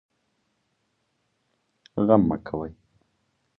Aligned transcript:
غم 2.07 2.21
مه 2.29 2.37
کوئ 2.47 2.71